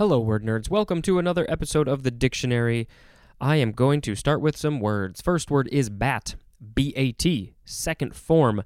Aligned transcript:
Hello, 0.00 0.18
word 0.18 0.42
nerds. 0.42 0.70
Welcome 0.70 1.02
to 1.02 1.18
another 1.18 1.44
episode 1.50 1.86
of 1.86 2.04
the 2.04 2.10
dictionary. 2.10 2.88
I 3.38 3.56
am 3.56 3.72
going 3.72 4.00
to 4.00 4.14
start 4.14 4.40
with 4.40 4.56
some 4.56 4.80
words. 4.80 5.20
First 5.20 5.50
word 5.50 5.68
is 5.70 5.90
bat, 5.90 6.36
B 6.74 6.94
A 6.96 7.12
T. 7.12 7.52
Second 7.66 8.16
form 8.16 8.62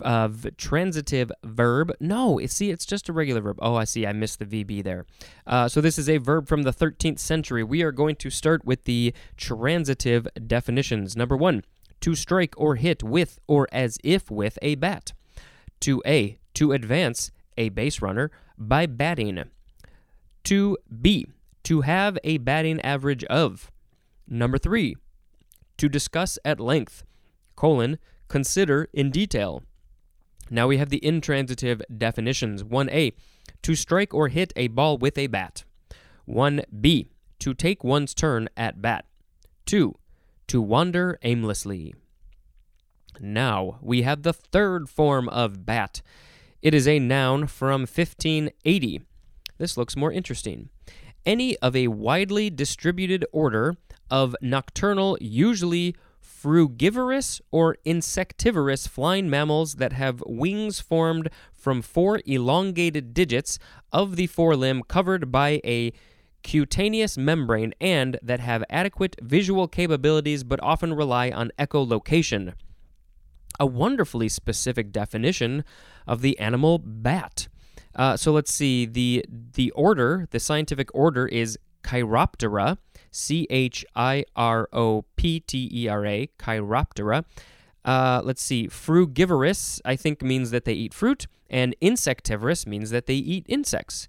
of 0.00 0.46
transitive 0.56 1.32
verb. 1.42 1.92
No, 1.98 2.38
see, 2.46 2.70
it's 2.70 2.86
just 2.86 3.08
a 3.08 3.12
regular 3.12 3.40
verb. 3.40 3.58
Oh, 3.60 3.74
I 3.74 3.82
see. 3.82 4.06
I 4.06 4.12
missed 4.12 4.38
the 4.38 4.44
VB 4.44 4.84
there. 4.84 5.06
Uh, 5.44 5.66
so 5.66 5.80
this 5.80 5.98
is 5.98 6.08
a 6.08 6.18
verb 6.18 6.46
from 6.46 6.62
the 6.62 6.72
13th 6.72 7.18
century. 7.18 7.64
We 7.64 7.82
are 7.82 7.90
going 7.90 8.14
to 8.14 8.30
start 8.30 8.64
with 8.64 8.84
the 8.84 9.12
transitive 9.36 10.28
definitions. 10.46 11.16
Number 11.16 11.36
one, 11.36 11.64
to 12.00 12.14
strike 12.14 12.54
or 12.56 12.76
hit 12.76 13.02
with 13.02 13.40
or 13.48 13.66
as 13.72 13.98
if 14.04 14.30
with 14.30 14.56
a 14.62 14.76
bat. 14.76 15.14
To 15.80 16.00
A, 16.06 16.38
to 16.54 16.70
advance 16.70 17.32
a 17.58 17.70
base 17.70 18.00
runner 18.00 18.30
by 18.56 18.86
batting. 18.86 19.50
To 20.50 20.76
B, 21.00 21.28
to 21.62 21.82
have 21.82 22.18
a 22.24 22.38
batting 22.38 22.80
average 22.80 23.22
of. 23.26 23.70
Number 24.26 24.58
three, 24.58 24.96
to 25.76 25.88
discuss 25.88 26.40
at 26.44 26.58
length, 26.58 27.04
colon, 27.54 28.00
consider 28.26 28.88
in 28.92 29.12
detail. 29.12 29.62
Now 30.50 30.66
we 30.66 30.78
have 30.78 30.88
the 30.88 31.04
intransitive 31.06 31.82
definitions. 31.96 32.64
1a, 32.64 33.12
to 33.62 33.76
strike 33.76 34.12
or 34.12 34.26
hit 34.26 34.52
a 34.56 34.66
ball 34.66 34.98
with 34.98 35.16
a 35.18 35.28
bat. 35.28 35.62
1b, 36.28 37.06
to 37.38 37.54
take 37.54 37.84
one's 37.84 38.12
turn 38.12 38.48
at 38.56 38.82
bat. 38.82 39.04
2, 39.66 39.94
to 40.48 40.60
wander 40.60 41.16
aimlessly. 41.22 41.94
Now 43.20 43.78
we 43.80 44.02
have 44.02 44.24
the 44.24 44.32
third 44.32 44.88
form 44.88 45.28
of 45.28 45.64
bat. 45.64 46.02
It 46.60 46.74
is 46.74 46.88
a 46.88 46.98
noun 46.98 47.46
from 47.46 47.82
1580. 47.82 49.02
This 49.60 49.76
looks 49.76 49.94
more 49.94 50.10
interesting. 50.10 50.70
Any 51.26 51.54
of 51.58 51.76
a 51.76 51.88
widely 51.88 52.48
distributed 52.48 53.26
order 53.30 53.76
of 54.10 54.34
nocturnal, 54.40 55.18
usually 55.20 55.94
frugivorous 56.18 57.42
or 57.50 57.76
insectivorous 57.84 58.86
flying 58.86 59.28
mammals 59.28 59.74
that 59.74 59.92
have 59.92 60.22
wings 60.26 60.80
formed 60.80 61.28
from 61.52 61.82
four 61.82 62.22
elongated 62.24 63.12
digits 63.12 63.58
of 63.92 64.16
the 64.16 64.28
forelimb 64.28 64.80
covered 64.88 65.30
by 65.30 65.60
a 65.62 65.92
cutaneous 66.42 67.18
membrane 67.18 67.74
and 67.82 68.18
that 68.22 68.40
have 68.40 68.64
adequate 68.70 69.14
visual 69.20 69.68
capabilities 69.68 70.42
but 70.42 70.58
often 70.62 70.94
rely 70.94 71.30
on 71.30 71.52
echolocation. 71.58 72.54
A 73.58 73.66
wonderfully 73.66 74.30
specific 74.30 74.90
definition 74.90 75.64
of 76.06 76.22
the 76.22 76.38
animal 76.38 76.78
bat. 76.78 77.48
Uh, 77.94 78.16
so 78.16 78.32
let's 78.32 78.52
see. 78.52 78.86
The 78.86 79.24
the 79.28 79.70
order, 79.72 80.28
the 80.30 80.40
scientific 80.40 80.94
order 80.94 81.26
is 81.26 81.58
Chiroptera, 81.82 82.78
C 83.10 83.46
H 83.50 83.84
I 83.96 84.24
R 84.36 84.68
O 84.72 85.04
P 85.16 85.40
T 85.40 85.68
E 85.72 85.88
R 85.88 86.06
A, 86.06 86.28
Chiroptera. 86.38 87.24
Uh, 87.84 88.20
let's 88.22 88.42
see. 88.42 88.68
Frugivorous, 88.68 89.80
I 89.84 89.96
think, 89.96 90.22
means 90.22 90.50
that 90.50 90.64
they 90.64 90.74
eat 90.74 90.94
fruit, 90.94 91.26
and 91.48 91.74
insectivorous 91.80 92.66
means 92.66 92.90
that 92.90 93.06
they 93.06 93.14
eat 93.14 93.46
insects. 93.48 94.06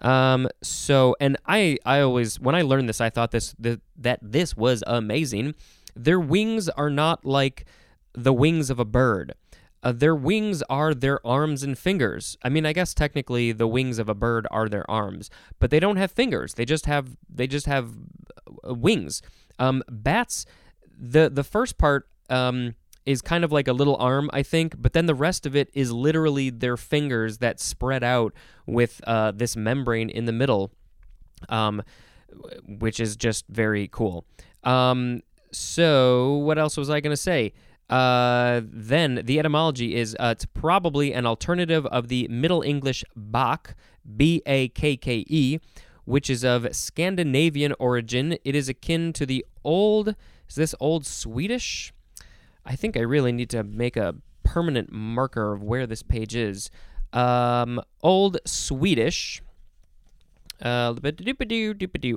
Um, 0.00 0.48
so, 0.62 1.14
and 1.20 1.36
I, 1.46 1.78
I 1.86 2.00
always, 2.00 2.40
when 2.40 2.56
I 2.56 2.62
learned 2.62 2.88
this, 2.88 3.00
I 3.00 3.08
thought 3.08 3.30
this, 3.30 3.54
that 3.60 4.18
this 4.20 4.56
was 4.56 4.82
amazing. 4.88 5.54
Their 5.94 6.18
wings 6.18 6.68
are 6.70 6.90
not 6.90 7.24
like 7.24 7.66
the 8.12 8.32
wings 8.32 8.68
of 8.68 8.80
a 8.80 8.84
bird. 8.84 9.34
Uh, 9.82 9.92
their 9.92 10.14
wings 10.14 10.62
are 10.70 10.94
their 10.94 11.24
arms 11.26 11.62
and 11.62 11.76
fingers. 11.76 12.36
I 12.42 12.48
mean, 12.48 12.64
I 12.64 12.72
guess 12.72 12.94
technically 12.94 13.52
the 13.52 13.66
wings 13.66 13.98
of 13.98 14.08
a 14.08 14.14
bird 14.14 14.46
are 14.50 14.68
their 14.68 14.88
arms, 14.90 15.28
but 15.58 15.70
they 15.70 15.80
don't 15.80 15.96
have 15.96 16.12
fingers. 16.12 16.54
They 16.54 16.64
just 16.64 16.86
have 16.86 17.16
they 17.28 17.46
just 17.46 17.66
have 17.66 17.90
uh, 18.68 18.74
wings. 18.74 19.22
Um, 19.58 19.82
bats, 19.90 20.46
the 20.96 21.28
the 21.28 21.44
first 21.44 21.78
part 21.78 22.08
um, 22.30 22.74
is 23.04 23.20
kind 23.22 23.44
of 23.44 23.50
like 23.50 23.66
a 23.66 23.72
little 23.72 23.96
arm, 23.96 24.30
I 24.32 24.42
think, 24.42 24.80
but 24.80 24.92
then 24.92 25.06
the 25.06 25.14
rest 25.14 25.46
of 25.46 25.56
it 25.56 25.70
is 25.74 25.90
literally 25.90 26.50
their 26.50 26.76
fingers 26.76 27.38
that 27.38 27.58
spread 27.58 28.04
out 28.04 28.32
with 28.66 29.00
uh, 29.06 29.32
this 29.32 29.56
membrane 29.56 30.08
in 30.08 30.26
the 30.26 30.32
middle, 30.32 30.70
um, 31.48 31.82
which 32.66 33.00
is 33.00 33.16
just 33.16 33.46
very 33.48 33.88
cool. 33.88 34.24
Um, 34.62 35.22
so, 35.50 36.34
what 36.34 36.58
else 36.58 36.76
was 36.76 36.88
I 36.88 37.00
going 37.00 37.12
to 37.12 37.16
say? 37.16 37.52
Uh, 37.90 38.62
then 38.64 39.20
the 39.24 39.38
etymology 39.38 39.94
is 39.94 40.16
uh, 40.18 40.32
it's 40.32 40.46
probably 40.46 41.12
an 41.12 41.26
alternative 41.26 41.84
of 41.86 42.08
the 42.08 42.26
Middle 42.28 42.62
English 42.62 43.04
Bak, 43.14 43.74
B 44.16 44.42
A 44.46 44.68
K 44.68 44.96
K 44.96 45.24
E, 45.28 45.58
which 46.04 46.30
is 46.30 46.42
of 46.44 46.74
Scandinavian 46.74 47.74
origin. 47.78 48.38
It 48.44 48.54
is 48.54 48.68
akin 48.68 49.12
to 49.14 49.26
the 49.26 49.44
old, 49.62 50.14
is 50.48 50.54
this 50.54 50.74
old 50.80 51.04
Swedish? 51.04 51.92
I 52.64 52.76
think 52.76 52.96
I 52.96 53.00
really 53.00 53.32
need 53.32 53.50
to 53.50 53.62
make 53.62 53.96
a 53.96 54.14
permanent 54.42 54.90
marker 54.90 55.52
of 55.52 55.62
where 55.62 55.86
this 55.86 56.02
page 56.02 56.34
is. 56.34 56.70
Um, 57.12 57.80
old 58.02 58.38
Swedish, 58.46 59.42
uh, 60.62 60.94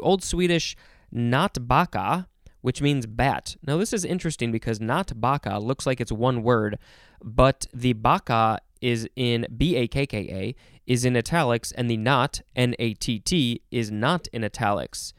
old 0.01 0.23
Swedish, 0.23 0.77
not 1.11 1.53
bakka, 1.55 2.27
which 2.65 2.81
means 2.81 3.05
bat. 3.05 3.55
Now, 3.67 3.77
this 3.77 3.93
is 3.93 4.03
interesting 4.03 4.51
because 4.51 4.81
not 4.81 5.09
bakka 5.09 5.61
looks 5.61 5.85
like 5.85 6.01
it's 6.01 6.11
one 6.11 6.41
word, 6.41 6.79
but 7.23 7.67
the 7.71 7.93
bakka 7.93 8.57
is 8.81 9.07
in 9.15 9.45
B 9.55 9.75
A 9.75 9.87
K 9.87 10.07
K 10.07 10.17
A 10.31 10.55
is 10.87 11.05
in 11.05 11.15
italics, 11.15 11.71
and 11.73 11.91
the 11.91 11.95
not 11.95 12.41
N 12.55 12.73
A 12.79 12.95
T 12.95 13.19
T 13.19 13.61
is 13.69 13.91
not 13.91 14.27
in 14.33 14.43
italics. 14.43 15.13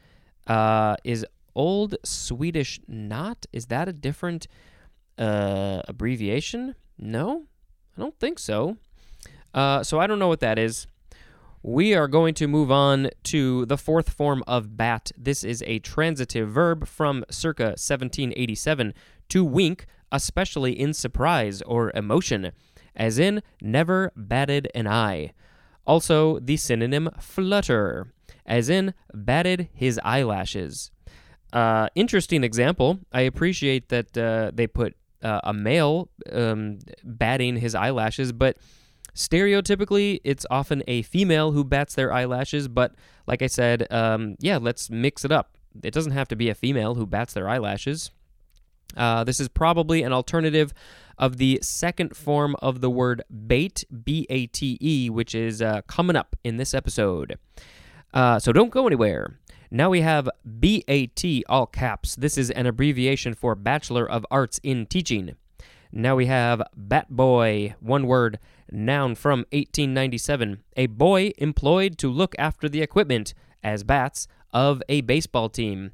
Uh, 0.45 0.97
is 1.05 1.25
old 1.55 1.95
Swedish 2.03 2.81
not? 2.85 3.45
Is 3.53 3.67
that 3.67 3.87
a 3.87 3.93
different 3.93 4.49
uh, 5.17 5.83
abbreviation? 5.87 6.75
No, 6.97 7.45
I 7.95 8.01
don't 8.01 8.19
think 8.19 8.39
so. 8.39 8.75
Uh, 9.53 9.83
so 9.83 10.01
I 10.01 10.05
don't 10.07 10.19
know 10.19 10.27
what 10.27 10.41
that 10.41 10.59
is. 10.59 10.85
We 11.63 11.95
are 11.95 12.07
going 12.07 12.33
to 12.35 12.47
move 12.47 12.71
on 12.71 13.09
to 13.23 13.65
the 13.65 13.77
fourth 13.77 14.09
form 14.09 14.43
of 14.47 14.77
bat. 14.77 15.11
This 15.17 15.43
is 15.43 15.63
a 15.65 15.79
transitive 15.79 16.49
verb 16.49 16.87
from 16.87 17.25
circa 17.29 17.75
1787 17.75 18.93
to 19.29 19.43
wink, 19.43 19.85
especially 20.11 20.79
in 20.79 20.93
surprise 20.93 21.61
or 21.63 21.91
emotion, 21.95 22.51
as 22.95 23.17
in 23.17 23.41
never 23.61 24.11
batted 24.15 24.69
an 24.75 24.87
eye. 24.87 25.33
Also, 25.85 26.39
the 26.39 26.57
synonym 26.57 27.09
flutter, 27.19 28.13
as 28.45 28.69
in 28.69 28.93
batted 29.13 29.69
his 29.73 29.99
eyelashes. 30.03 30.91
Uh, 31.51 31.87
interesting 31.95 32.43
example. 32.43 32.99
I 33.11 33.21
appreciate 33.21 33.89
that 33.89 34.17
uh, 34.17 34.51
they 34.53 34.67
put 34.67 34.95
uh, 35.23 35.39
a 35.43 35.53
male 35.53 36.09
um, 36.31 36.79
batting 37.03 37.57
his 37.57 37.73
eyelashes, 37.73 38.31
but 38.31 38.57
Stereotypically, 39.17 40.21
it's 40.23 40.45
often 40.51 40.83
a 40.87 41.01
female 41.01 41.51
who 41.51 41.63
bats 41.63 41.95
their 41.95 42.13
eyelashes, 42.13 42.67
but 42.67 42.93
like 43.25 43.41
I 43.41 43.47
said, 43.47 43.91
um, 43.91 44.35
yeah, 44.39 44.57
let's 44.57 44.91
mix 44.91 45.25
it 45.25 45.31
up. 45.31 45.57
It 45.81 45.91
doesn't 45.91 46.11
have 46.11 46.27
to 46.27 46.35
be 46.35 46.49
a 46.49 46.55
female 46.55 46.93
who 46.93 47.07
bats 47.07 47.33
their 47.33 47.49
eyelashes. 47.49 48.11
Uh, 48.95 49.23
this 49.23 49.39
is 49.39 49.47
probably 49.47 50.03
an 50.03 50.13
alternative 50.13 50.71
of 51.17 51.37
the 51.37 51.57
second 51.63 52.15
form 52.15 52.55
of 52.61 52.79
the 52.79 52.91
word 52.91 53.23
bate, 53.47 53.83
B 54.03 54.27
A 54.29 54.45
T 54.45 54.77
E, 54.79 55.09
which 55.09 55.33
is 55.33 55.63
uh, 55.63 55.81
coming 55.87 56.15
up 56.15 56.35
in 56.43 56.57
this 56.57 56.75
episode. 56.75 57.39
Uh, 58.13 58.37
so 58.37 58.53
don't 58.53 58.69
go 58.69 58.85
anywhere. 58.85 59.39
Now 59.71 59.89
we 59.89 60.01
have 60.01 60.29
BAT, 60.45 61.23
all 61.49 61.65
caps. 61.65 62.15
This 62.15 62.37
is 62.37 62.51
an 62.51 62.67
abbreviation 62.67 63.33
for 63.33 63.55
Bachelor 63.55 64.09
of 64.09 64.25
Arts 64.29 64.59
in 64.63 64.85
Teaching. 64.85 65.35
Now 65.97 66.15
we 66.15 66.27
have 66.27 66.61
Bat 66.75 67.07
Boy, 67.09 67.73
one 67.79 68.05
word, 68.05 68.37
noun 68.71 69.15
from 69.15 69.39
1897, 69.51 70.59
a 70.75 70.85
boy 70.85 71.31
employed 71.39 71.97
to 71.97 72.11
look 72.11 72.35
after 72.37 72.69
the 72.69 72.83
equipment, 72.83 73.33
as 73.63 73.83
bats, 73.83 74.27
of 74.53 74.83
a 74.87 75.01
baseball 75.01 75.49
team. 75.49 75.93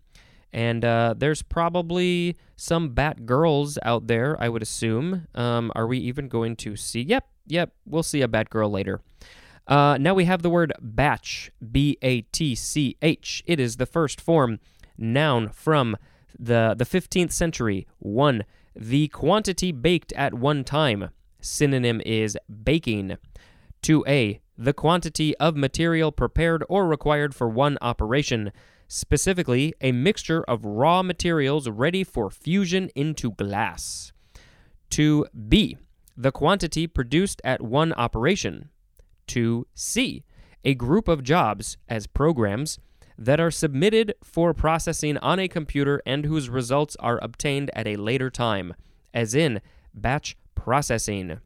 And 0.52 0.84
uh, 0.84 1.16
there's 1.18 1.42
probably 1.42 2.36
some 2.58 2.90
bat 2.90 3.26
girls 3.26 3.80
out 3.82 4.08
there, 4.08 4.36
I 4.42 4.50
would 4.50 4.62
assume. 4.62 5.30
Um, 5.36 5.72
are 5.74 5.88
we 5.88 6.00
even 6.00 6.28
going 6.28 6.58
to 6.58 6.76
see? 6.76 7.04
Yep, 7.04 7.26
yep, 7.48 7.72
we'll 7.86 8.04
see 8.04 8.22
a 8.22 8.28
bat 8.28 8.50
girl 8.50 8.70
later. 8.70 9.00
Uh, 9.70 9.98
now 9.98 10.14
we 10.14 10.26
have 10.26 10.42
the 10.42 10.50
word 10.50 10.74
batch, 10.82 11.50
B 11.72 11.98
A 12.02 12.24
T 12.24 12.56
C 12.56 12.98
H. 13.02 13.42
It 13.46 13.58
is 13.58 13.78
the 13.78 13.86
first 13.86 14.20
form, 14.20 14.60
noun 14.98 15.48
from 15.48 15.96
the, 16.38 16.76
the 16.78 16.84
15th 16.84 17.32
century. 17.32 17.88
One, 18.00 18.44
the 18.76 19.08
quantity 19.10 19.72
baked 19.72 20.14
at 20.14 20.34
one 20.34 20.64
time. 20.64 21.10
Synonym 21.42 22.02
is 22.06 22.38
baking. 22.64 23.18
2a. 23.84 24.40
The 24.58 24.74
quantity 24.74 25.36
of 25.38 25.56
material 25.56 26.12
prepared 26.12 26.64
or 26.70 26.88
required 26.88 27.36
for 27.36 27.50
one 27.50 27.78
operation, 27.82 28.52
specifically 28.88 29.74
a 29.82 29.92
mixture 29.92 30.44
of 30.44 30.64
raw 30.64 31.02
materials 31.04 31.68
ready 31.70 32.04
for 32.04 32.30
fusion 32.30 32.90
into 32.96 33.32
glass. 33.32 34.14
2b. 34.92 35.78
The 36.16 36.32
quantity 36.32 36.88
produced 36.88 37.42
at 37.44 37.62
one 37.62 37.94
operation. 37.94 38.70
2c. 39.28 40.24
a 40.64 40.74
group 40.76 41.08
of 41.08 41.24
jobs 41.24 41.78
as 41.90 42.08
programs 42.08 42.80
that 43.18 43.40
are 43.40 43.52
submitted 43.52 44.14
for 44.24 44.54
processing 44.54 45.18
on 45.18 45.40
a 45.40 45.48
computer 45.48 46.02
and 46.06 46.26
whose 46.26 46.50
results 46.50 46.96
are 47.00 47.20
obtained 47.24 47.72
at 47.74 47.88
a 47.88 47.96
later 47.96 48.30
time, 48.30 48.74
as 49.14 49.36
in 49.36 49.62
batch 49.94 50.36
processing. 50.56 51.40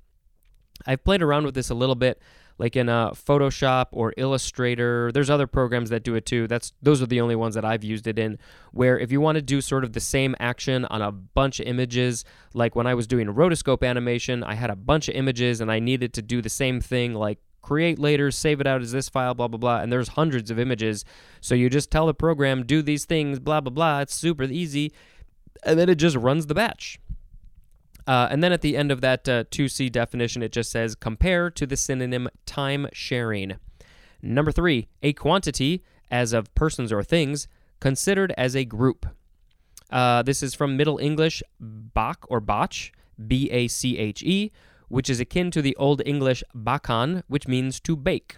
I've 0.85 1.03
played 1.03 1.21
around 1.21 1.45
with 1.45 1.55
this 1.55 1.69
a 1.69 1.75
little 1.75 1.95
bit 1.95 2.21
like 2.59 2.75
in 2.75 2.89
uh, 2.89 3.11
Photoshop 3.11 3.87
or 3.91 4.13
Illustrator. 4.17 5.11
There's 5.11 5.29
other 5.29 5.47
programs 5.47 5.89
that 5.89 6.03
do 6.03 6.15
it 6.15 6.25
too. 6.25 6.47
That's 6.47 6.73
those 6.81 7.01
are 7.01 7.05
the 7.05 7.21
only 7.21 7.35
ones 7.35 7.55
that 7.55 7.65
I've 7.65 7.83
used 7.83 8.07
it 8.07 8.17
in. 8.17 8.37
Where 8.71 8.97
if 8.97 9.11
you 9.11 9.21
want 9.21 9.35
to 9.35 9.41
do 9.41 9.61
sort 9.61 9.83
of 9.83 9.93
the 9.93 9.99
same 9.99 10.35
action 10.39 10.85
on 10.85 11.01
a 11.01 11.11
bunch 11.11 11.59
of 11.59 11.67
images, 11.67 12.25
like 12.53 12.75
when 12.75 12.87
I 12.87 12.95
was 12.95 13.07
doing 13.07 13.27
rotoscope 13.27 13.87
animation, 13.87 14.43
I 14.43 14.55
had 14.55 14.69
a 14.69 14.75
bunch 14.75 15.07
of 15.07 15.15
images 15.15 15.61
and 15.61 15.71
I 15.71 15.79
needed 15.79 16.13
to 16.13 16.21
do 16.21 16.41
the 16.41 16.49
same 16.49 16.81
thing, 16.81 17.13
like 17.13 17.39
create 17.67 17.99
later, 17.99 18.31
save 18.31 18.61
it 18.61 18.67
out 18.67 18.81
as 18.81 18.93
this 18.93 19.09
file, 19.09 19.33
blah 19.33 19.49
blah 19.49 19.57
blah. 19.57 19.79
And 19.79 19.91
there's 19.91 20.09
hundreds 20.09 20.49
of 20.49 20.57
images, 20.57 21.03
so 21.41 21.53
you 21.53 21.69
just 21.69 21.91
tell 21.91 22.05
the 22.07 22.13
program 22.13 22.65
do 22.65 22.81
these 22.81 23.03
things, 23.03 23.39
blah 23.39 23.59
blah 23.59 23.71
blah. 23.71 23.99
It's 23.99 24.15
super 24.15 24.43
easy, 24.43 24.93
and 25.63 25.77
then 25.77 25.89
it 25.89 25.95
just 25.95 26.15
runs 26.15 26.47
the 26.47 26.55
batch. 26.55 26.97
Uh, 28.07 28.29
and 28.31 28.41
then 28.41 28.53
at 28.53 28.61
the 28.61 28.77
end 28.77 28.89
of 28.89 29.01
that 29.01 29.27
uh, 29.27 29.43
2C 29.45 29.91
definition, 29.91 30.41
it 30.41 30.53
just 30.53 30.71
says 30.71 30.95
compare 30.95 31.49
to 31.51 31.65
the 31.65 31.75
synonym 31.75 32.29
time 32.45 32.87
sharing. 32.93 33.57
Number 34.21 34.53
three, 34.53 34.87
a 35.03 35.11
quantity, 35.11 35.83
as 36.09 36.31
of 36.31 36.53
persons 36.55 36.93
or 36.93 37.03
things, 37.03 37.49
considered 37.81 38.33
as 38.37 38.55
a 38.55 38.63
group. 38.63 39.05
Uh, 39.91 40.23
this 40.23 40.41
is 40.41 40.53
from 40.53 40.77
Middle 40.77 40.99
English 40.99 41.43
bach 41.59 42.25
or 42.29 42.39
bach, 42.39 42.73
B 43.27 43.49
A 43.51 43.67
C 43.67 43.97
H 43.97 44.23
E, 44.23 44.51
which 44.87 45.09
is 45.09 45.19
akin 45.19 45.51
to 45.51 45.61
the 45.61 45.75
Old 45.75 46.01
English 46.05 46.43
bakan, 46.55 47.23
which 47.27 47.47
means 47.47 47.79
to 47.81 47.95
bake. 47.95 48.37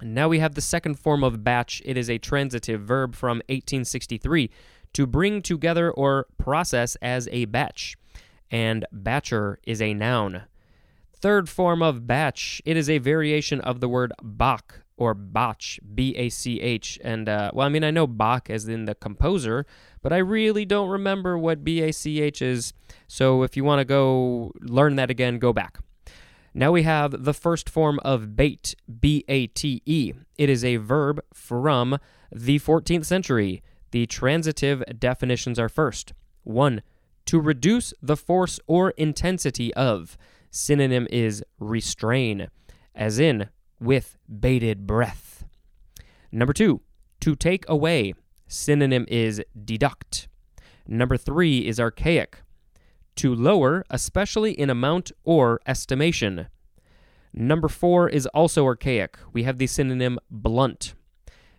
Now 0.00 0.28
we 0.28 0.40
have 0.40 0.54
the 0.54 0.60
second 0.60 0.98
form 0.98 1.22
of 1.22 1.44
batch. 1.44 1.80
It 1.84 1.96
is 1.96 2.10
a 2.10 2.18
transitive 2.18 2.82
verb 2.82 3.14
from 3.14 3.38
1863 3.48 4.50
to 4.94 5.06
bring 5.06 5.42
together 5.42 5.90
or 5.90 6.26
process 6.38 6.96
as 6.96 7.28
a 7.30 7.46
batch 7.46 7.96
and 8.52 8.84
batcher 8.94 9.56
is 9.64 9.80
a 9.80 9.94
noun. 9.94 10.42
Third 11.16 11.48
form 11.48 11.82
of 11.82 12.06
batch, 12.06 12.60
it 12.64 12.76
is 12.76 12.90
a 12.90 12.98
variation 12.98 13.60
of 13.60 13.80
the 13.80 13.88
word 13.88 14.12
Bach 14.22 14.81
or 14.96 15.14
Bach, 15.14 15.62
B 15.94 16.14
A 16.16 16.28
C 16.28 16.60
H. 16.60 16.98
And, 17.02 17.28
uh, 17.28 17.50
well, 17.54 17.66
I 17.66 17.70
mean, 17.70 17.84
I 17.84 17.90
know 17.90 18.06
Bach 18.06 18.50
as 18.50 18.68
in 18.68 18.84
the 18.84 18.94
composer, 18.94 19.66
but 20.02 20.12
I 20.12 20.18
really 20.18 20.64
don't 20.64 20.88
remember 20.88 21.38
what 21.38 21.64
B 21.64 21.82
A 21.82 21.92
C 21.92 22.20
H 22.20 22.42
is. 22.42 22.72
So 23.08 23.42
if 23.42 23.56
you 23.56 23.64
want 23.64 23.80
to 23.80 23.84
go 23.84 24.52
learn 24.60 24.96
that 24.96 25.10
again, 25.10 25.38
go 25.38 25.52
back. 25.52 25.78
Now 26.54 26.72
we 26.72 26.82
have 26.82 27.24
the 27.24 27.34
first 27.34 27.70
form 27.70 27.98
of 28.04 28.36
bate, 28.36 28.74
B 29.00 29.24
A 29.28 29.46
T 29.46 29.82
E. 29.86 30.12
It 30.36 30.50
is 30.50 30.64
a 30.64 30.76
verb 30.76 31.20
from 31.32 31.98
the 32.30 32.58
14th 32.58 33.06
century. 33.06 33.62
The 33.90 34.06
transitive 34.06 34.82
definitions 34.98 35.58
are 35.58 35.68
first. 35.68 36.12
1 36.44 36.82
to 37.26 37.40
reduce 37.40 37.94
the 38.02 38.16
force 38.16 38.58
or 38.66 38.90
intensity 38.92 39.72
of. 39.74 40.16
Synonym 40.50 41.06
is 41.10 41.42
restrain, 41.58 42.48
as 42.94 43.18
in 43.18 43.48
with 43.82 44.16
bated 44.40 44.86
breath. 44.86 45.44
Number 46.30 46.52
two, 46.52 46.80
to 47.20 47.36
take 47.36 47.68
away. 47.68 48.14
Synonym 48.46 49.06
is 49.08 49.42
deduct. 49.64 50.28
Number 50.86 51.16
three 51.16 51.66
is 51.66 51.80
archaic. 51.80 52.38
To 53.16 53.34
lower, 53.34 53.84
especially 53.90 54.52
in 54.52 54.70
amount 54.70 55.12
or 55.24 55.60
estimation. 55.66 56.48
Number 57.34 57.68
four 57.68 58.08
is 58.08 58.26
also 58.26 58.64
archaic. 58.64 59.18
We 59.32 59.42
have 59.44 59.58
the 59.58 59.66
synonym 59.66 60.18
blunt. 60.30 60.94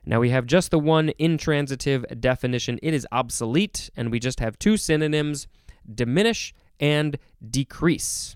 Now 0.05 0.19
we 0.19 0.29
have 0.31 0.45
just 0.45 0.71
the 0.71 0.79
one 0.79 1.11
intransitive 1.17 2.05
definition. 2.19 2.79
It 2.83 2.93
is 2.93 3.07
obsolete, 3.11 3.89
and 3.95 4.11
we 4.11 4.19
just 4.19 4.39
have 4.39 4.59
two 4.59 4.77
synonyms 4.77 5.47
diminish 5.93 6.53
and 6.79 7.17
decrease. 7.47 8.35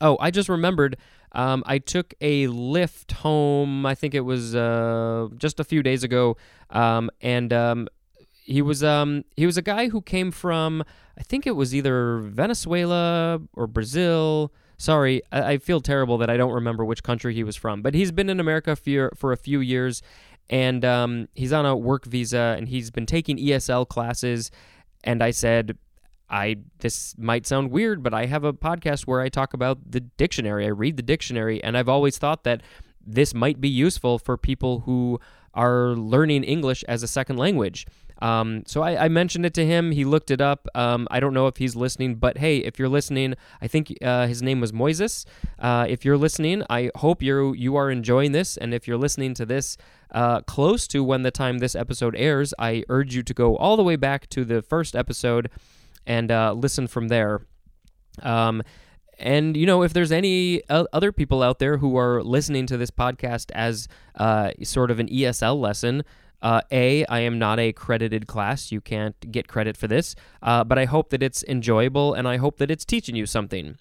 Oh, 0.00 0.16
I 0.20 0.30
just 0.30 0.48
remembered. 0.48 0.96
Um, 1.34 1.62
I 1.66 1.78
took 1.78 2.14
a 2.20 2.46
lift 2.46 3.12
home. 3.12 3.84
I 3.84 3.94
think 3.94 4.14
it 4.14 4.20
was 4.20 4.54
uh, 4.54 5.28
just 5.36 5.60
a 5.60 5.64
few 5.64 5.82
days 5.82 6.04
ago, 6.04 6.36
um, 6.70 7.10
and 7.20 7.52
um, 7.52 7.88
he 8.30 8.62
was 8.62 8.82
um, 8.82 9.24
he 9.36 9.44
was 9.46 9.56
a 9.56 9.62
guy 9.62 9.88
who 9.88 10.00
came 10.00 10.30
from 10.30 10.84
I 11.18 11.22
think 11.22 11.46
it 11.46 11.52
was 11.52 11.74
either 11.74 12.18
Venezuela 12.18 13.40
or 13.52 13.66
Brazil. 13.66 14.52
Sorry, 14.76 15.22
I, 15.30 15.52
I, 15.52 15.58
feel 15.58 15.80
terrible 15.80 16.18
that 16.18 16.28
I 16.28 16.36
don't 16.36 16.52
remember 16.52 16.84
which 16.84 17.02
country 17.04 17.32
he 17.34 17.44
was 17.44 17.54
from, 17.54 17.80
but 17.80 17.94
he's 17.94 18.10
been 18.10 18.28
in 18.28 18.40
America 18.40 18.74
for 18.74 19.12
for 19.16 19.32
a 19.32 19.36
few 19.36 19.60
years, 19.60 20.02
and 20.50 20.84
um, 20.84 21.28
he's 21.34 21.52
on 21.52 21.64
a 21.64 21.76
work 21.76 22.04
visa, 22.06 22.56
and 22.58 22.68
he's 22.68 22.90
been 22.90 23.06
taking 23.06 23.38
ESL 23.38 23.88
classes. 23.88 24.50
And 25.04 25.22
I 25.22 25.30
said, 25.30 25.76
I 26.28 26.56
this 26.78 27.14
might 27.18 27.46
sound 27.46 27.70
weird, 27.70 28.02
but 28.02 28.14
I 28.14 28.26
have 28.26 28.44
a 28.44 28.52
podcast 28.52 29.02
where 29.02 29.20
I 29.20 29.28
talk 29.28 29.54
about 29.54 29.90
the 29.90 30.00
dictionary. 30.00 30.64
I 30.64 30.70
read 30.70 30.96
the 30.96 31.02
dictionary, 31.02 31.62
and 31.62 31.76
I've 31.76 31.88
always 31.88 32.18
thought 32.18 32.44
that 32.44 32.62
this 33.06 33.34
might 33.34 33.60
be 33.60 33.68
useful 33.68 34.18
for 34.18 34.36
people 34.36 34.80
who 34.80 35.20
are 35.52 35.90
learning 35.90 36.44
English 36.44 36.82
as 36.84 37.02
a 37.02 37.08
second 37.08 37.36
language. 37.36 37.86
Um, 38.22 38.62
so 38.66 38.82
I, 38.82 39.04
I, 39.04 39.08
mentioned 39.08 39.44
it 39.44 39.54
to 39.54 39.66
him. 39.66 39.90
He 39.90 40.04
looked 40.04 40.30
it 40.30 40.40
up. 40.40 40.68
Um, 40.74 41.08
I 41.10 41.18
don't 41.18 41.34
know 41.34 41.48
if 41.48 41.56
he's 41.56 41.74
listening, 41.74 42.14
but 42.14 42.38
hey, 42.38 42.58
if 42.58 42.78
you're 42.78 42.88
listening, 42.88 43.34
I 43.60 43.66
think 43.66 43.92
uh, 44.00 44.28
his 44.28 44.40
name 44.40 44.60
was 44.60 44.72
Moises. 44.72 45.26
Uh, 45.58 45.86
if 45.88 46.04
you're 46.04 46.16
listening, 46.16 46.62
I 46.70 46.90
hope 46.96 47.22
you 47.22 47.52
you 47.54 47.74
are 47.76 47.90
enjoying 47.90 48.32
this. 48.32 48.56
And 48.56 48.72
if 48.72 48.86
you're 48.86 48.96
listening 48.96 49.34
to 49.34 49.44
this 49.44 49.76
uh, 50.12 50.42
close 50.42 50.86
to 50.88 51.02
when 51.02 51.22
the 51.22 51.32
time 51.32 51.58
this 51.58 51.74
episode 51.74 52.14
airs, 52.16 52.54
I 52.58 52.84
urge 52.88 53.16
you 53.16 53.24
to 53.24 53.34
go 53.34 53.56
all 53.56 53.76
the 53.76 53.84
way 53.84 53.96
back 53.96 54.28
to 54.30 54.44
the 54.44 54.62
first 54.62 54.94
episode 54.94 55.50
and 56.06 56.30
uh, 56.30 56.52
listen 56.52 56.86
from 56.86 57.08
there. 57.08 57.42
Um, 58.22 58.62
and 59.18 59.56
you 59.56 59.66
know, 59.66 59.82
if 59.82 59.92
there's 59.92 60.12
any 60.12 60.62
other 60.68 61.12
people 61.12 61.42
out 61.42 61.58
there 61.58 61.78
who 61.78 61.96
are 61.96 62.22
listening 62.22 62.66
to 62.66 62.76
this 62.76 62.90
podcast 62.90 63.50
as 63.52 63.88
uh, 64.16 64.50
sort 64.62 64.90
of 64.90 64.98
an 64.98 65.08
ESL 65.08 65.58
lesson, 65.60 66.02
uh, 66.42 66.60
a, 66.70 67.06
I 67.06 67.20
am 67.20 67.38
not 67.38 67.58
a 67.58 67.72
credited 67.72 68.26
class. 68.26 68.70
You 68.70 68.80
can't 68.80 69.32
get 69.32 69.48
credit 69.48 69.76
for 69.78 69.88
this. 69.88 70.14
Uh, 70.42 70.62
but 70.62 70.78
I 70.78 70.84
hope 70.84 71.08
that 71.08 71.22
it's 71.22 71.42
enjoyable 71.44 72.12
and 72.12 72.28
I 72.28 72.36
hope 72.36 72.58
that 72.58 72.70
it's 72.70 72.84
teaching 72.84 73.16
you 73.16 73.24
something. 73.24 73.78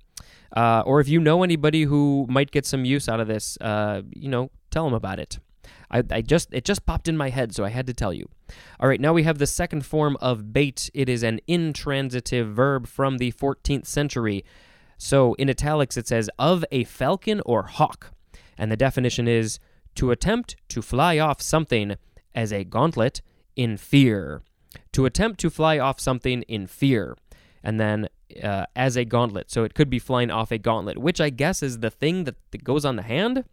Uh, 0.55 0.81
or 0.85 1.01
if 1.01 1.09
you 1.09 1.19
know 1.19 1.43
anybody 1.43 1.83
who 1.83 2.25
might 2.29 2.51
get 2.51 2.65
some 2.65 2.85
use 2.85 3.09
out 3.09 3.19
of 3.19 3.27
this, 3.27 3.57
uh, 3.59 4.01
you 4.15 4.29
know, 4.29 4.49
tell 4.71 4.85
them 4.85 4.93
about 4.93 5.19
it. 5.19 5.39
I, 5.91 6.03
I 6.09 6.21
just 6.21 6.53
it 6.53 6.65
just 6.65 6.85
popped 6.85 7.07
in 7.07 7.17
my 7.17 7.29
head, 7.29 7.53
so 7.53 7.63
I 7.63 7.69
had 7.69 7.87
to 7.87 7.93
tell 7.93 8.13
you. 8.13 8.29
All 8.79 8.89
right, 8.89 8.99
now 8.99 9.13
we 9.13 9.23
have 9.23 9.37
the 9.37 9.47
second 9.47 9.85
form 9.85 10.17
of 10.21 10.53
bate. 10.53 10.89
It 10.93 11.09
is 11.09 11.23
an 11.23 11.39
intransitive 11.47 12.49
verb 12.49 12.87
from 12.87 13.17
the 13.17 13.31
14th 13.31 13.85
century. 13.85 14.43
So 14.97 15.33
in 15.35 15.49
italics 15.49 15.97
it 15.97 16.07
says 16.07 16.29
of 16.39 16.63
a 16.71 16.83
falcon 16.83 17.41
or 17.45 17.63
hawk, 17.63 18.13
and 18.57 18.71
the 18.71 18.77
definition 18.77 19.27
is 19.27 19.59
to 19.95 20.11
attempt 20.11 20.55
to 20.69 20.81
fly 20.81 21.19
off 21.19 21.41
something 21.41 21.95
as 22.33 22.51
a 22.51 22.63
gauntlet 22.63 23.21
in 23.55 23.77
fear. 23.77 24.41
To 24.93 25.05
attempt 25.05 25.39
to 25.41 25.49
fly 25.49 25.77
off 25.77 25.99
something 25.99 26.41
in 26.43 26.67
fear. 26.67 27.15
And 27.63 27.79
then 27.79 28.09
uh, 28.41 28.65
as 28.75 28.97
a 28.97 29.05
gauntlet. 29.05 29.51
So 29.51 29.63
it 29.63 29.73
could 29.73 29.89
be 29.89 29.99
flying 29.99 30.31
off 30.31 30.51
a 30.51 30.57
gauntlet, 30.57 30.97
which 30.97 31.21
I 31.21 31.29
guess 31.29 31.61
is 31.61 31.79
the 31.79 31.89
thing 31.89 32.23
that, 32.23 32.35
that 32.51 32.63
goes 32.63 32.85
on 32.85 32.95
the 32.95 33.03
hand. 33.03 33.45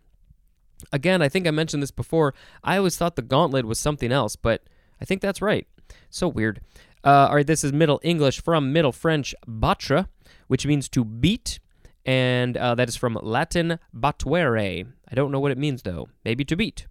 Again, 0.93 1.23
I 1.23 1.29
think 1.29 1.47
I 1.47 1.51
mentioned 1.51 1.83
this 1.83 1.91
before. 1.91 2.35
I 2.63 2.77
always 2.77 2.97
thought 2.97 3.17
the 3.17 3.23
gauntlet 3.23 3.65
was 3.65 3.79
something 3.79 4.13
else, 4.13 4.37
but 4.37 4.63
I 5.01 5.05
think 5.05 5.21
that's 5.21 5.43
right. 5.43 5.67
So 6.09 6.29
weird. 6.29 6.61
Uh, 7.03 7.29
all 7.29 7.37
right, 7.37 7.47
this 7.47 7.65
is 7.65 7.73
Middle 7.73 8.01
English 8.03 8.43
from 8.43 8.73
Middle 8.73 8.93
French 8.93 9.35
battre, 9.47 10.07
which 10.49 10.67
means 10.67 10.89
to 10.91 11.05
beat, 11.05 11.59
and 12.05 12.57
uh, 12.57 12.75
that 12.75 12.89
is 12.89 12.97
from 12.97 13.19
Latin 13.23 13.79
battuere. 13.97 14.87
I 15.09 15.15
don't 15.15 15.33
know 15.33 15.41
what 15.41 15.53
it 15.53 15.59
means 15.59 15.83
though. 15.83 16.09
Maybe 16.25 16.45
to 16.45 16.57
beat. 16.57 16.87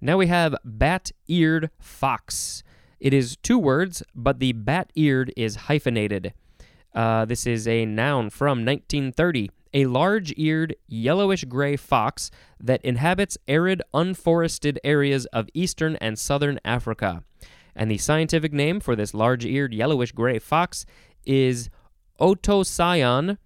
Now 0.00 0.16
we 0.16 0.26
have 0.28 0.54
bat 0.64 1.12
eared 1.28 1.70
fox. 1.80 2.62
It 2.98 3.12
is 3.12 3.36
two 3.36 3.58
words, 3.58 4.02
but 4.14 4.40
the 4.40 4.52
bat 4.52 4.90
eared 4.94 5.32
is 5.36 5.56
hyphenated. 5.56 6.32
Uh, 6.94 7.26
this 7.26 7.46
is 7.46 7.68
a 7.68 7.84
noun 7.84 8.30
from 8.30 8.64
1930 8.64 9.50
a 9.76 9.84
large 9.84 10.32
eared, 10.38 10.74
yellowish 10.88 11.44
gray 11.44 11.76
fox 11.76 12.30
that 12.58 12.82
inhabits 12.82 13.36
arid, 13.46 13.82
unforested 13.92 14.80
areas 14.82 15.26
of 15.26 15.50
eastern 15.52 15.96
and 15.96 16.18
southern 16.18 16.58
Africa. 16.64 17.22
And 17.76 17.90
the 17.90 17.98
scientific 17.98 18.54
name 18.54 18.80
for 18.80 18.96
this 18.96 19.12
large 19.12 19.44
eared, 19.44 19.74
yellowish 19.74 20.12
gray 20.12 20.38
fox 20.38 20.86
is 21.26 21.68
Otocyon 22.18 23.36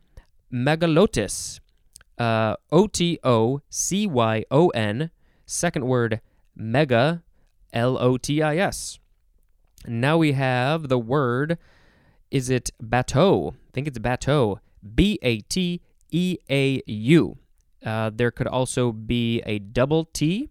megalotis. 0.52 1.58
Uh, 2.16 2.54
o 2.70 2.86
T 2.86 3.18
O 3.24 3.60
C 3.68 4.06
Y 4.06 4.44
O 4.52 4.68
N, 4.68 5.10
second 5.46 5.86
word 5.86 6.20
mega, 6.54 7.24
L 7.72 7.98
O 7.98 8.16
T 8.16 8.40
I 8.40 8.56
S. 8.58 9.00
Now 9.84 10.16
we 10.16 10.32
have 10.32 10.88
the 10.88 10.98
word, 10.98 11.58
is 12.30 12.50
it 12.50 12.70
bateau? 12.80 13.54
I 13.56 13.70
think 13.72 13.88
it's 13.88 13.98
bateau. 13.98 14.60
B 14.94 15.18
A 15.22 15.40
T 15.40 15.80
E 16.10 16.38
A 16.50 16.82
U. 16.86 17.38
Uh, 17.84 18.10
there 18.14 18.30
could 18.30 18.46
also 18.46 18.92
be 18.92 19.40
a 19.46 19.58
double 19.58 20.04
T, 20.04 20.48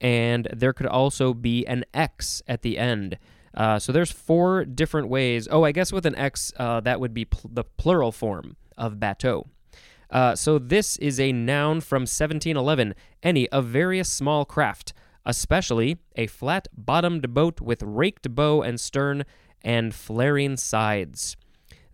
and 0.00 0.48
there 0.52 0.72
could 0.72 0.86
also 0.86 1.34
be 1.34 1.66
an 1.66 1.84
X 1.92 2.42
at 2.46 2.62
the 2.62 2.78
end. 2.78 3.18
Uh, 3.54 3.78
so 3.78 3.92
there's 3.92 4.10
four 4.10 4.64
different 4.64 5.08
ways. 5.08 5.46
Oh, 5.50 5.64
I 5.64 5.72
guess 5.72 5.92
with 5.92 6.06
an 6.06 6.16
X, 6.16 6.52
uh, 6.56 6.80
that 6.80 7.00
would 7.00 7.14
be 7.14 7.24
pl- 7.24 7.50
the 7.52 7.64
plural 7.64 8.12
form 8.12 8.56
of 8.76 8.98
bateau. 8.98 9.46
Uh, 10.10 10.34
so 10.34 10.58
this 10.58 10.96
is 10.98 11.18
a 11.18 11.32
noun 11.32 11.80
from 11.80 12.02
1711, 12.02 12.94
any 13.22 13.48
of 13.50 13.66
various 13.66 14.08
small 14.08 14.44
craft, 14.44 14.92
especially 15.24 15.98
a 16.16 16.26
flat 16.26 16.68
bottomed 16.72 17.32
boat 17.32 17.60
with 17.60 17.82
raked 17.82 18.34
bow 18.34 18.62
and 18.62 18.80
stern 18.80 19.24
and 19.62 19.94
flaring 19.94 20.56
sides. 20.56 21.36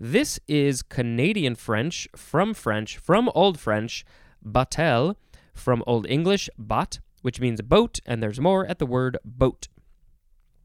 This 0.02 0.40
is 0.49 0.80
Canadian 0.80 1.57
French 1.57 2.09
from 2.16 2.54
French, 2.54 2.97
from 2.97 3.30
Old 3.35 3.61
French, 3.61 4.02
batel, 4.42 5.16
from 5.52 5.85
Old 5.87 6.07
English, 6.07 6.49
bat, 6.57 7.00
which 7.21 7.38
means 7.38 7.61
boat, 7.61 8.00
and 8.07 8.23
there's 8.23 8.40
more 8.40 8.64
at 8.64 8.78
the 8.78 8.87
word 8.87 9.19
boat. 9.26 9.69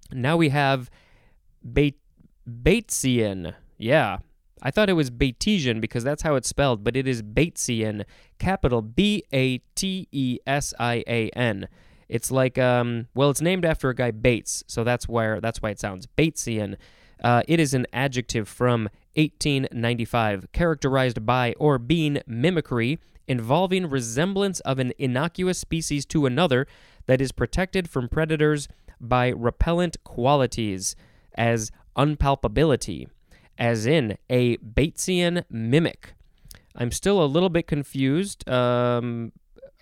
Now 0.10 0.38
we 0.38 0.50
have 0.50 0.90
Batesian. 1.68 3.56
Yeah, 3.78 4.20
I 4.62 4.72
thought 4.72 4.90
it 4.90 4.94
was 4.94 5.12
Batesian 5.12 5.82
because 5.82 6.06
that's 6.06 6.24
how 6.24 6.36
it's 6.36 6.48
spelled, 6.48 6.86
but 6.86 6.96
it 6.96 7.06
is 7.06 7.22
Batesian, 7.22 8.06
capital 8.40 8.82
B 8.82 9.26
A 9.34 9.58
T 9.76 10.08
E 10.14 10.40
S 10.48 10.74
I 10.80 11.04
A 11.10 11.30
N. 11.32 11.68
It's 12.08 12.32
like 12.32 12.58
um 12.58 13.08
well, 13.14 13.32
it's 13.32 13.42
named 13.42 13.66
after 13.66 13.90
a 13.90 13.96
guy 13.96 14.12
Bates, 14.12 14.64
so 14.68 14.86
that's 14.86 15.10
where 15.10 15.42
that's 15.42 15.62
why 15.62 15.72
it 15.72 15.80
sounds 15.82 16.08
Batesian. 16.18 16.78
Uh, 17.24 17.42
it 17.48 17.60
is 17.60 17.74
an 17.74 17.88
adjective 17.94 18.48
from 18.48 18.90
1895, 19.16 20.52
characterized 20.52 21.26
by 21.26 21.54
or 21.58 21.78
being 21.78 22.22
mimicry 22.28 23.00
involving 23.28 23.90
resemblance 23.90 24.60
of 24.62 24.80
an 24.80 24.94
innocuous 24.98 25.58
species 25.58 26.06
to 26.06 26.26
another 26.26 26.68
that 27.08 27.22
is 27.22 27.32
protected 27.32 27.90
from 27.90 28.10
predators 28.10 28.68
by 29.00 29.30
repellent 29.30 29.98
qualities, 30.04 30.96
as 31.36 31.72
unpalpability, 31.98 33.08
as 33.58 33.86
in 33.86 34.18
a 34.30 34.58
Batesian 34.58 35.44
mimic. 35.50 36.14
I'm 36.76 36.92
still 36.92 37.24
a 37.24 37.26
little 37.26 37.50
bit 37.50 37.68
confused. 37.68 38.48
Um, 38.50 39.32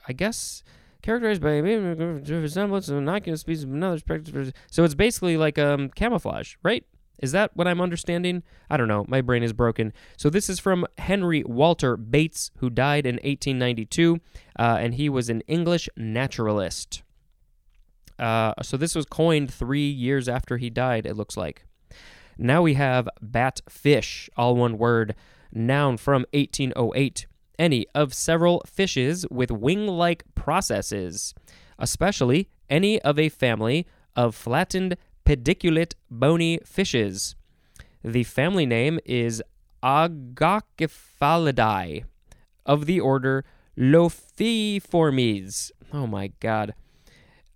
I 0.08 0.14
guess 0.14 0.64
characterized 1.02 1.42
by 1.42 1.58
resemblance 1.58 2.88
of 2.88 2.98
an 2.98 3.04
innocuous 3.04 3.42
species 3.42 3.64
of 3.64 3.70
another. 3.72 4.00
species, 4.00 4.54
So 4.72 4.84
it's 4.84 4.96
basically 4.96 5.38
like 5.38 5.58
um, 5.60 5.90
camouflage, 5.90 6.56
right? 6.64 6.86
Is 7.24 7.32
that 7.32 7.56
what 7.56 7.70
I'm 7.70 7.80
understanding? 7.80 8.44
I 8.70 8.76
don't 8.76 8.90
know. 8.90 9.06
My 9.08 9.22
brain 9.22 9.44
is 9.44 9.54
broken. 9.54 9.94
So 10.18 10.30
this 10.30 10.50
is 10.50 10.60
from 10.60 10.86
Henry 10.98 11.42
Walter 11.46 11.96
Bates, 11.96 12.52
who 12.58 12.70
died 12.70 13.06
in 13.06 13.16
1892, 13.16 14.20
uh, 14.60 14.78
and 14.82 14.96
he 14.96 15.08
was 15.08 15.30
an 15.30 15.40
English 15.48 15.88
naturalist. 15.96 17.02
Uh, 18.20 18.54
so 18.62 18.76
this 18.76 18.94
was 18.94 19.06
coined 19.06 19.54
three 19.54 19.90
years 19.90 20.28
after 20.28 20.58
he 20.58 20.70
died, 20.70 21.06
it 21.06 21.16
looks 21.16 21.38
like. 21.38 21.64
Now 22.38 22.62
we 22.62 22.74
have 22.74 23.08
bat 23.22 23.62
fish, 23.70 24.30
all 24.36 24.58
one 24.58 24.78
word, 24.78 25.16
noun 25.50 25.96
from 25.96 26.26
1808. 26.34 27.26
Any 27.58 27.86
of 27.96 28.14
several 28.14 28.62
fishes 28.66 29.26
with 29.32 29.50
wing 29.50 29.88
like 29.88 30.26
processes, 30.36 31.34
especially 31.80 32.50
any 32.70 33.02
of 33.02 33.18
a 33.18 33.30
family 33.30 33.88
of 34.14 34.36
flattened 34.36 34.98
pediculate 35.26 35.96
bony 36.10 36.60
fishes. 36.66 37.36
The 38.04 38.24
family 38.24 38.66
name 38.66 39.00
is 39.06 39.44
Agachophalidae 39.84 42.06
of 42.66 42.86
the 42.86 43.00
order 43.00 43.46
Lophiiformes. 43.78 45.72
Oh 45.92 46.08
my 46.08 46.32
god. 46.40 46.74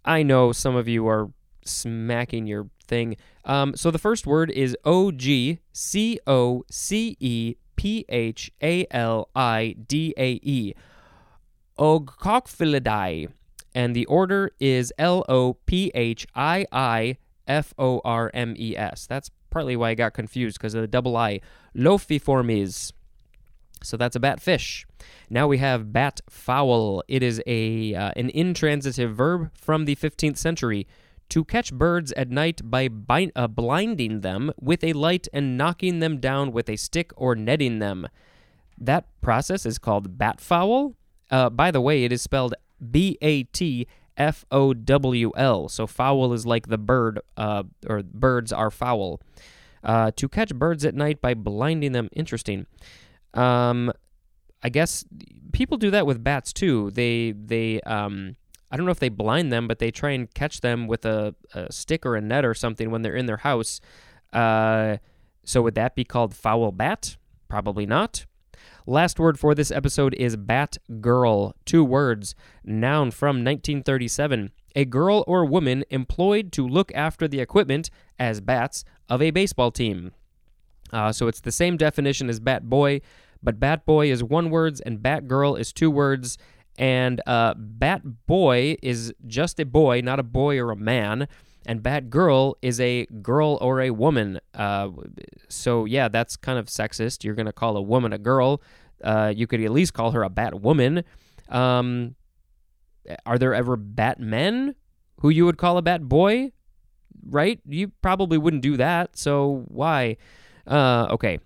I 0.05 0.21
know 0.23 0.51
some 0.51 0.75
of 0.75 0.87
you 0.87 1.07
are 1.07 1.29
smacking 1.65 2.47
your 2.47 2.69
thing. 2.87 3.17
Um, 3.45 3.75
so 3.75 3.91
the 3.91 3.99
first 3.99 4.25
word 4.25 4.49
is 4.51 4.75
O 4.83 5.11
G 5.11 5.59
C 5.73 6.19
O 6.25 6.63
C 6.71 7.15
E 7.19 7.55
P 7.75 8.05
H 8.09 8.51
A 8.63 8.87
L 8.91 9.29
I 9.35 9.75
D 9.85 10.13
A 10.17 10.39
E. 10.41 10.73
Ogcophilidae. 11.77 13.29
And 13.75 13.95
the 13.95 14.05
order 14.05 14.51
is 14.59 14.91
L 14.97 15.23
O 15.29 15.53
P 15.65 15.91
H 15.93 16.25
I 16.33 16.65
I 16.71 17.17
F 17.47 17.73
O 17.77 18.01
R 18.03 18.29
M 18.33 18.55
E 18.57 18.75
S. 18.75 19.07
That's 19.07 19.31
partly 19.49 19.75
why 19.75 19.91
I 19.91 19.95
got 19.95 20.13
confused 20.13 20.57
because 20.57 20.73
of 20.73 20.81
the 20.81 20.87
double 20.87 21.15
I. 21.17 21.41
Lophiiformes. 21.75 22.93
So 23.83 23.97
that's 23.97 24.15
a 24.15 24.19
bat 24.19 24.41
fish. 24.41 24.85
Now 25.29 25.47
we 25.47 25.59
have 25.59 25.93
bat 25.93 26.21
fowl. 26.29 27.03
It 27.07 27.23
is 27.23 27.41
a 27.45 27.93
uh, 27.93 28.11
an 28.15 28.29
intransitive 28.31 29.15
verb 29.15 29.51
from 29.55 29.85
the 29.85 29.95
15th 29.95 30.37
century. 30.37 30.87
To 31.29 31.43
catch 31.43 31.73
birds 31.73 32.13
at 32.13 32.29
night 32.29 32.61
by 32.63 32.87
bind, 32.87 33.33
uh, 33.35 33.47
blinding 33.47 34.21
them 34.21 34.51
with 34.61 34.81
a 34.81 34.93
light 34.93 35.27
and 35.33 35.57
knocking 35.57 35.99
them 35.99 36.19
down 36.19 36.53
with 36.53 36.69
a 36.69 36.77
stick 36.77 37.11
or 37.17 37.35
netting 37.35 37.79
them. 37.79 38.07
That 38.77 39.07
process 39.21 39.65
is 39.65 39.77
called 39.77 40.17
bat 40.17 40.39
fowl. 40.39 40.95
Uh, 41.29 41.49
by 41.49 41.71
the 41.71 41.81
way, 41.81 42.05
it 42.05 42.13
is 42.13 42.21
spelled 42.21 42.53
B 42.91 43.17
A 43.21 43.43
T 43.43 43.87
F 44.17 44.45
O 44.51 44.73
W 44.73 45.31
L. 45.35 45.69
So 45.69 45.87
fowl 45.87 46.33
is 46.33 46.45
like 46.45 46.67
the 46.67 46.77
bird, 46.77 47.19
uh, 47.37 47.63
or 47.87 48.03
birds 48.03 48.51
are 48.51 48.71
fowl. 48.71 49.21
Uh, 49.83 50.11
to 50.15 50.27
catch 50.27 50.53
birds 50.53 50.83
at 50.83 50.95
night 50.95 51.21
by 51.21 51.33
blinding 51.33 51.93
them. 51.93 52.09
Interesting. 52.11 52.65
Um, 53.33 53.93
I 54.61 54.69
guess 54.69 55.05
people 55.53 55.77
do 55.77 55.91
that 55.91 56.05
with 56.05 56.23
bats 56.23 56.51
too. 56.51 56.91
They 56.91 57.31
they 57.31 57.79
um, 57.81 58.35
I 58.69 58.75
don't 58.75 58.85
know 58.85 58.91
if 58.91 58.99
they 58.99 59.09
blind 59.09 59.53
them, 59.53 59.67
but 59.67 59.79
they 59.79 59.91
try 59.91 60.11
and 60.11 60.33
catch 60.33 60.61
them 60.61 60.87
with 60.87 61.05
a, 61.05 61.35
a 61.53 61.71
stick 61.71 62.05
or 62.05 62.15
a 62.15 62.21
net 62.21 62.43
or 62.43 62.53
something 62.53 62.91
when 62.91 63.01
they're 63.01 63.15
in 63.15 63.27
their 63.27 63.37
house. 63.37 63.79
Uh, 64.33 64.97
so 65.45 65.61
would 65.61 65.75
that 65.75 65.95
be 65.95 66.03
called 66.03 66.33
foul 66.33 66.71
bat? 66.71 67.15
Probably 67.47 67.85
not. 67.85 68.25
Last 68.89 69.19
word 69.19 69.37
for 69.37 69.53
this 69.53 69.69
episode 69.69 70.13
is 70.13 70.37
bat 70.37 70.77
girl. 71.01 71.53
Two 71.65 71.83
words. 71.83 72.35
Noun 72.63 73.11
from 73.11 73.43
1937. 73.43 74.49
A 74.77 74.85
girl 74.85 75.25
or 75.27 75.43
woman 75.43 75.83
employed 75.89 76.53
to 76.53 76.65
look 76.65 76.93
after 76.95 77.27
the 77.27 77.41
equipment 77.41 77.89
as 78.17 78.39
bats 78.39 78.85
of 79.09 79.21
a 79.21 79.31
baseball 79.31 79.71
team. 79.71 80.13
Uh, 80.93 81.11
so 81.11 81.27
it's 81.27 81.41
the 81.41 81.51
same 81.51 81.75
definition 81.75 82.29
as 82.29 82.39
bat 82.39 82.69
boy, 82.69 83.01
but 83.43 83.59
bat 83.59 83.85
boy 83.85 84.09
is 84.09 84.23
one 84.23 84.49
words 84.49 84.79
and 84.79 85.03
bat 85.03 85.27
girl 85.27 85.57
is 85.57 85.73
two 85.73 85.91
words. 85.91 86.37
And 86.77 87.21
uh, 87.27 87.55
bat 87.57 88.03
boy 88.25 88.77
is 88.81 89.13
just 89.25 89.59
a 89.59 89.65
boy, 89.65 89.99
not 89.99 90.17
a 90.17 90.23
boy 90.23 90.59
or 90.59 90.71
a 90.71 90.77
man 90.77 91.27
and 91.67 91.83
bad 91.83 92.09
girl 92.09 92.57
is 92.61 92.79
a 92.79 93.05
girl 93.21 93.59
or 93.61 93.81
a 93.81 93.91
woman. 93.91 94.39
Uh, 94.53 94.89
so 95.49 95.85
yeah, 95.85 96.07
that's 96.07 96.35
kind 96.35 96.57
of 96.57 96.67
sexist. 96.67 97.23
You're 97.23 97.35
gonna 97.35 97.53
call 97.53 97.77
a 97.77 97.81
woman 97.81 98.13
a 98.13 98.17
girl. 98.17 98.61
Uh, 99.03 99.31
you 99.35 99.45
could 99.45 99.61
at 99.61 99.71
least 99.71 99.93
call 99.93 100.11
her 100.11 100.23
a 100.23 100.29
bat 100.29 100.61
woman. 100.61 101.03
Um, 101.49 102.15
are 103.25 103.37
there 103.37 103.53
ever 103.53 103.75
bat 103.75 104.19
men 104.19 104.75
who 105.19 105.29
you 105.29 105.45
would 105.45 105.57
call 105.57 105.77
a 105.77 105.81
bat 105.81 106.03
boy? 106.03 106.51
Right? 107.29 107.59
You 107.67 107.89
probably 108.01 108.37
wouldn't 108.37 108.63
do 108.63 108.77
that. 108.77 109.17
So 109.17 109.65
why? 109.67 110.17
Uh, 110.65 111.07
okay. 111.11 111.39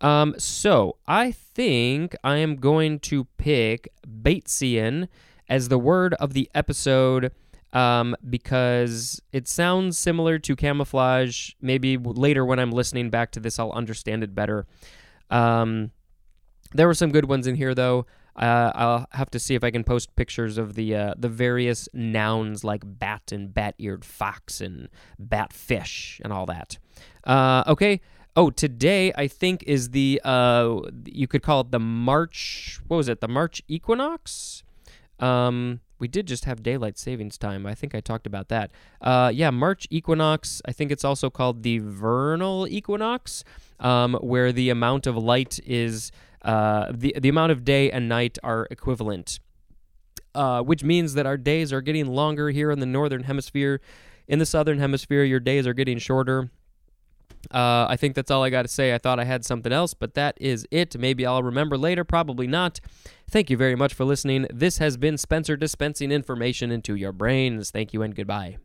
Um, 0.00 0.34
so 0.38 0.96
I 1.06 1.30
think 1.32 2.16
I 2.24 2.36
am 2.36 2.56
going 2.56 3.00
to 3.00 3.24
pick 3.36 3.92
Batesian 4.06 5.08
as 5.48 5.68
the 5.68 5.78
word 5.78 6.14
of 6.14 6.32
the 6.32 6.50
episode 6.54 7.32
um, 7.72 8.16
because 8.28 9.20
it 9.32 9.48
sounds 9.48 9.98
similar 9.98 10.38
to 10.38 10.56
camouflage. 10.56 11.52
Maybe 11.60 11.96
later 11.96 12.44
when 12.44 12.58
I'm 12.58 12.72
listening 12.72 13.10
back 13.10 13.30
to 13.32 13.40
this, 13.40 13.58
I'll 13.58 13.72
understand 13.72 14.22
it 14.24 14.34
better. 14.34 14.66
Um, 15.30 15.92
there 16.72 16.86
were 16.86 16.94
some 16.94 17.10
good 17.10 17.26
ones 17.28 17.46
in 17.46 17.54
here, 17.54 17.74
though. 17.74 18.06
Uh, 18.36 18.72
I'll 18.74 19.06
have 19.12 19.30
to 19.30 19.38
see 19.38 19.54
if 19.54 19.64
I 19.64 19.70
can 19.70 19.84
post 19.84 20.14
pictures 20.16 20.56
of 20.56 20.74
the 20.74 20.94
uh, 20.94 21.14
the 21.18 21.28
various 21.28 21.88
nouns 21.92 22.64
like 22.64 22.82
bat 22.84 23.32
and 23.32 23.52
bat-eared 23.52 24.04
fox 24.04 24.60
and 24.60 24.88
batfish 25.20 26.20
and 26.24 26.32
all 26.32 26.46
that. 26.46 26.78
Uh, 27.24 27.64
okay. 27.66 28.00
Oh, 28.36 28.50
today 28.50 29.12
I 29.16 29.26
think 29.26 29.64
is 29.64 29.90
the 29.90 30.20
uh, 30.24 30.80
you 31.04 31.26
could 31.26 31.42
call 31.42 31.62
it 31.62 31.72
the 31.72 31.80
March. 31.80 32.80
What 32.86 32.96
was 32.96 33.08
it? 33.08 33.20
The 33.20 33.28
March 33.28 33.62
equinox. 33.66 34.62
Um, 35.18 35.80
we 36.00 36.08
did 36.08 36.26
just 36.26 36.44
have 36.46 36.62
daylight 36.62 36.98
savings 36.98 37.38
time. 37.38 37.66
I 37.66 37.74
think 37.74 37.94
I 37.94 38.00
talked 38.00 38.26
about 38.26 38.48
that. 38.48 38.72
Uh, 39.00 39.30
yeah, 39.32 39.50
March 39.50 39.86
equinox. 39.90 40.62
I 40.64 40.72
think 40.72 40.90
it's 40.90 41.04
also 41.04 41.30
called 41.30 41.62
the 41.62 41.78
vernal 41.78 42.66
equinox, 42.68 43.44
um, 43.78 44.14
where 44.14 44.50
the 44.52 44.70
amount 44.70 45.06
of 45.06 45.16
light 45.16 45.60
is 45.66 46.10
uh, 46.42 46.90
the 46.90 47.14
the 47.18 47.28
amount 47.28 47.52
of 47.52 47.64
day 47.64 47.90
and 47.90 48.08
night 48.08 48.38
are 48.42 48.66
equivalent, 48.70 49.40
uh, 50.34 50.62
which 50.62 50.82
means 50.82 51.14
that 51.14 51.26
our 51.26 51.36
days 51.36 51.72
are 51.72 51.82
getting 51.82 52.06
longer 52.06 52.50
here 52.50 52.70
in 52.70 52.80
the 52.80 52.86
northern 52.86 53.24
hemisphere. 53.24 53.80
In 54.26 54.38
the 54.38 54.46
southern 54.46 54.78
hemisphere, 54.78 55.24
your 55.24 55.40
days 55.40 55.66
are 55.66 55.74
getting 55.74 55.98
shorter. 55.98 56.50
Uh, 57.50 57.86
I 57.88 57.96
think 57.96 58.14
that's 58.14 58.30
all 58.30 58.42
I 58.42 58.50
got 58.50 58.62
to 58.62 58.68
say. 58.68 58.94
I 58.94 58.98
thought 58.98 59.18
I 59.18 59.24
had 59.24 59.44
something 59.44 59.72
else, 59.72 59.94
but 59.94 60.14
that 60.14 60.36
is 60.40 60.66
it. 60.70 60.98
Maybe 60.98 61.26
I'll 61.26 61.42
remember 61.42 61.76
later, 61.78 62.04
probably 62.04 62.46
not. 62.46 62.80
Thank 63.30 63.50
you 63.50 63.56
very 63.56 63.76
much 63.76 63.94
for 63.94 64.04
listening. 64.04 64.46
This 64.52 64.78
has 64.78 64.96
been 64.96 65.16
Spencer 65.16 65.56
dispensing 65.56 66.12
information 66.12 66.70
into 66.70 66.94
your 66.94 67.12
brains. 67.12 67.70
Thank 67.70 67.92
you 67.92 68.02
and 68.02 68.14
goodbye. 68.14 68.58